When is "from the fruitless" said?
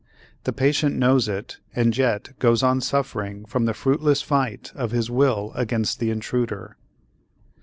3.45-4.23